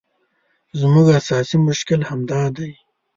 زموږ 0.79 1.07
اساسي 1.19 1.57
مشکل 1.67 2.01
همدا 2.09 2.41
دی. 2.55 2.71